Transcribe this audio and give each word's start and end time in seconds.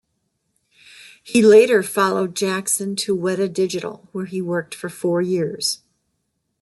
He 1.21 1.43
later 1.43 1.83
followed 1.83 2.35
Jackson 2.35 2.95
to 2.95 3.15
Weta 3.15 3.53
Digital, 3.53 4.09
where 4.11 4.25
he 4.25 4.41
worked 4.41 4.73
for 4.73 4.89
four 4.89 5.21
years. 5.21 5.83